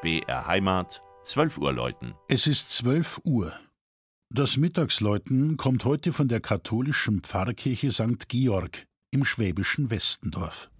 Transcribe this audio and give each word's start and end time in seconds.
BR 0.00 0.46
Heimat, 0.46 1.02
12 1.24 1.58
Uhr 1.58 1.72
läuten. 1.72 2.14
Es 2.28 2.46
ist 2.46 2.70
12 2.70 3.20
Uhr. 3.24 3.52
Das 4.32 4.56
Mittagsläuten 4.56 5.56
kommt 5.56 5.84
heute 5.84 6.12
von 6.12 6.28
der 6.28 6.40
katholischen 6.40 7.22
Pfarrkirche 7.22 7.90
St. 7.90 8.28
Georg 8.28 8.86
im 9.10 9.24
schwäbischen 9.24 9.90
Westendorf. 9.90 10.70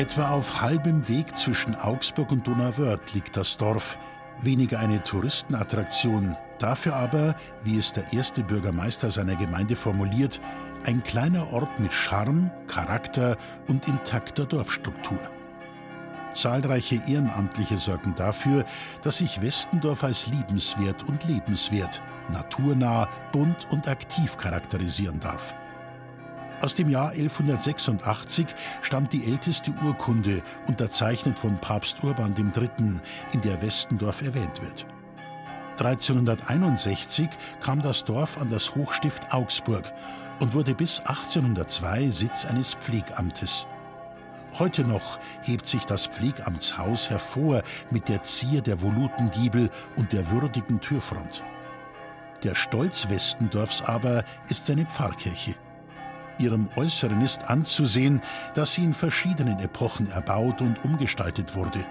Etwa 0.00 0.30
auf 0.30 0.62
halbem 0.62 1.06
Weg 1.08 1.36
zwischen 1.36 1.74
Augsburg 1.74 2.32
und 2.32 2.46
Donauwörth 2.46 3.12
liegt 3.12 3.36
das 3.36 3.58
Dorf. 3.58 3.98
Weniger 4.40 4.78
eine 4.78 5.04
Touristenattraktion, 5.04 6.38
dafür 6.58 6.96
aber, 6.96 7.36
wie 7.62 7.76
es 7.76 7.92
der 7.92 8.10
erste 8.14 8.42
Bürgermeister 8.42 9.10
seiner 9.10 9.36
Gemeinde 9.36 9.76
formuliert, 9.76 10.40
ein 10.86 11.02
kleiner 11.02 11.52
Ort 11.52 11.78
mit 11.78 11.92
Charme, 11.92 12.50
Charakter 12.66 13.36
und 13.68 13.88
intakter 13.88 14.46
Dorfstruktur. 14.46 15.20
Zahlreiche 16.32 17.02
Ehrenamtliche 17.06 17.76
sorgen 17.76 18.14
dafür, 18.14 18.64
dass 19.02 19.18
sich 19.18 19.42
Westendorf 19.42 20.02
als 20.02 20.28
liebenswert 20.28 21.06
und 21.08 21.24
lebenswert, 21.24 22.00
naturnah, 22.32 23.06
bunt 23.32 23.68
und 23.70 23.86
aktiv 23.86 24.38
charakterisieren 24.38 25.20
darf. 25.20 25.54
Aus 26.60 26.74
dem 26.74 26.90
Jahr 26.90 27.10
1186 27.10 28.46
stammt 28.82 29.14
die 29.14 29.24
älteste 29.24 29.72
Urkunde, 29.82 30.42
unterzeichnet 30.66 31.38
von 31.38 31.58
Papst 31.58 32.04
Urban 32.04 32.34
III., 32.36 33.00
in 33.32 33.40
der 33.40 33.62
Westendorf 33.62 34.20
erwähnt 34.20 34.60
wird. 34.60 34.86
1361 35.78 37.28
kam 37.62 37.80
das 37.80 38.04
Dorf 38.04 38.38
an 38.38 38.50
das 38.50 38.74
Hochstift 38.74 39.32
Augsburg 39.32 39.90
und 40.40 40.52
wurde 40.52 40.74
bis 40.74 41.00
1802 41.00 42.10
Sitz 42.10 42.44
eines 42.44 42.74
Pflegamtes. 42.74 43.66
Heute 44.58 44.84
noch 44.84 45.18
hebt 45.42 45.66
sich 45.66 45.86
das 45.86 46.08
Pflegamtshaus 46.08 47.08
hervor 47.08 47.62
mit 47.90 48.10
der 48.10 48.22
Zier 48.22 48.60
der 48.60 48.82
Volutengiebel 48.82 49.70
und 49.96 50.12
der 50.12 50.30
würdigen 50.30 50.80
Türfront. 50.82 51.42
Der 52.42 52.54
Stolz 52.54 53.08
Westendorfs 53.08 53.82
aber 53.82 54.24
ist 54.50 54.66
seine 54.66 54.84
Pfarrkirche 54.84 55.54
ihrem 56.40 56.68
Äußeren 56.76 57.20
ist 57.22 57.48
anzusehen, 57.48 58.20
dass 58.54 58.74
sie 58.74 58.84
in 58.84 58.94
verschiedenen 58.94 59.60
Epochen 59.60 60.10
erbaut 60.10 60.60
und 60.60 60.84
umgestaltet 60.84 61.54
wurde. 61.54 61.84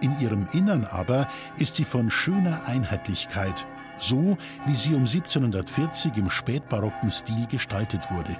In 0.00 0.18
ihrem 0.20 0.46
Innern 0.52 0.84
aber 0.84 1.28
ist 1.58 1.76
sie 1.76 1.84
von 1.84 2.10
schöner 2.10 2.64
Einheitlichkeit, 2.66 3.66
so 3.98 4.36
wie 4.66 4.74
sie 4.74 4.94
um 4.94 5.06
1740 5.06 6.16
im 6.16 6.30
spätbarocken 6.30 7.10
Stil 7.10 7.46
gestaltet 7.46 8.10
wurde. 8.10 8.38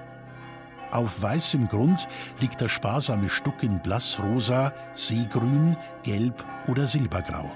Auf 0.93 1.21
weißem 1.21 1.69
Grund 1.69 2.07
liegt 2.41 2.61
der 2.61 2.69
sparsame 2.69 3.29
Stuck 3.29 3.63
in 3.63 3.81
blassrosa, 3.81 4.73
seegrün, 4.95 5.77
gelb 6.03 6.45
oder 6.69 6.87
silbergrau. 6.87 7.50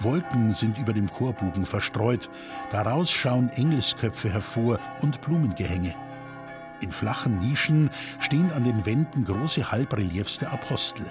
Wolken 0.00 0.52
sind 0.52 0.78
über 0.78 0.92
dem 0.92 1.10
Chorbogen 1.10 1.66
verstreut, 1.66 2.30
daraus 2.70 3.10
schauen 3.10 3.48
Engelsköpfe 3.48 4.30
hervor 4.30 4.78
und 5.02 5.20
Blumengehänge. 5.20 5.94
In 6.80 6.92
flachen 6.92 7.38
Nischen 7.40 7.90
stehen 8.20 8.52
an 8.52 8.64
den 8.64 8.86
Wänden 8.86 9.24
große 9.24 9.70
Halbreliefs 9.70 10.38
der 10.38 10.52
Apostel. 10.52 11.06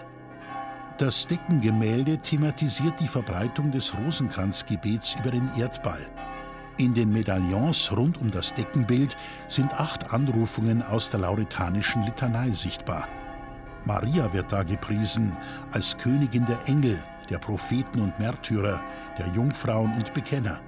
Das 0.97 1.28
Deckengemälde 1.28 2.17
thematisiert 2.17 3.00
die 3.00 3.07
Verbreitung 3.07 3.72
des 3.72 3.94
Rosenkranzgebets 3.97 5.16
über 5.19 5.31
den 5.31 5.50
Erdball. 5.57 6.07
In 6.78 6.94
den 6.94 7.11
Medaillons 7.11 7.91
rund 7.91 8.19
um 8.19 8.31
das 8.31 8.53
Deckenbild 8.53 9.17
sind 9.47 9.73
acht 9.79 10.13
Anrufungen 10.13 10.81
aus 10.81 11.09
der 11.09 11.19
lauretanischen 11.19 12.03
Litanei 12.03 12.51
sichtbar. 12.51 13.07
Maria 13.85 14.31
wird 14.34 14.51
da 14.51 14.63
gepriesen 14.63 15.35
als 15.72 15.97
Königin 15.97 16.45
der 16.45 16.67
Engel, 16.67 16.99
der 17.29 17.39
Propheten 17.39 17.99
und 17.99 18.17
Märtyrer, 18.19 18.81
der 19.17 19.28
Jungfrauen 19.29 19.94
und 19.94 20.13
Bekenner, 20.13 20.61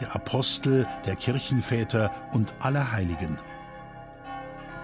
der 0.00 0.14
Apostel, 0.14 0.86
der 1.06 1.16
Kirchenväter 1.16 2.10
und 2.32 2.54
aller 2.60 2.92
Heiligen. 2.92 3.38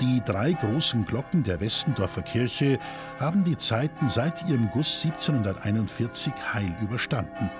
Die 0.04 0.20
drei 0.22 0.53
großen 0.53 1.06
Glocken 1.06 1.44
der 1.44 1.60
Westendorfer 1.60 2.20
Kirche 2.20 2.78
haben 3.19 3.42
die 3.42 3.56
Zeiten 3.56 4.06
seit 4.06 4.47
ihrem 4.47 4.69
Guss 4.70 5.03
1741 5.03 6.31
heil 6.53 6.70
überstanden. 6.82 7.50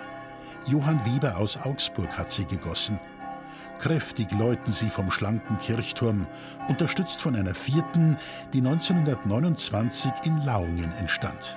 Johann 0.66 1.03
Weber 1.06 1.38
aus 1.38 1.56
Augsburg 1.56 2.19
hat 2.19 2.31
sie 2.31 2.44
gegossen. 2.44 3.00
Kräftig 3.78 4.31
läuten 4.32 4.72
sie 4.72 4.91
vom 4.91 5.10
schlanken 5.10 5.56
Kirchturm, 5.59 6.27
unterstützt 6.69 7.22
von 7.22 7.34
einer 7.34 7.55
vierten, 7.55 8.19
die 8.53 8.59
1929 8.59 10.12
in 10.25 10.37
Lauingen 10.43 10.93
entstand. 10.99 11.56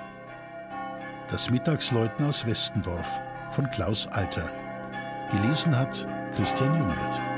Das 1.30 1.50
Mittagsläuten 1.50 2.24
aus 2.24 2.46
Westendorf 2.46 3.20
von 3.50 3.70
Klaus 3.72 4.06
Alter. 4.06 4.50
Gelesen 5.32 5.76
hat 5.76 6.08
Christian 6.34 6.78
Jungwirth. 6.78 7.37